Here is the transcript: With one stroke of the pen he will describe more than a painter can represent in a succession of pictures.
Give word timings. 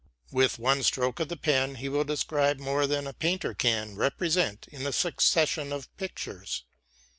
With 0.31 0.57
one 0.57 0.81
stroke 0.81 1.19
of 1.19 1.27
the 1.29 1.37
pen 1.37 1.75
he 1.75 1.87
will 1.87 2.03
describe 2.03 2.57
more 2.57 2.87
than 2.87 3.05
a 3.05 3.13
painter 3.13 3.53
can 3.53 3.95
represent 3.95 4.67
in 4.71 4.87
a 4.87 4.91
succession 4.91 5.71
of 5.71 5.95
pictures. 5.95 6.63